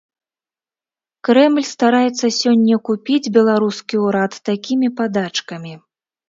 Крэмль 1.27 1.67
стараецца 1.73 2.27
сёння 2.41 2.75
купіць 2.89 3.31
беларускі 3.37 3.95
ўрад 4.07 4.33
такімі 4.51 4.87
падачкамі. 5.03 5.73